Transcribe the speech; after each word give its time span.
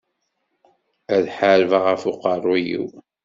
Ad 1.15 1.25
ḥarbeɣ 1.37 1.81
ɣef 1.87 2.03
uqerru-iw. 2.11 2.85